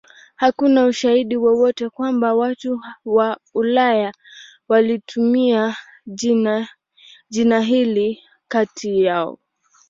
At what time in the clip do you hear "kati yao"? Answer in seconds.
8.47-9.39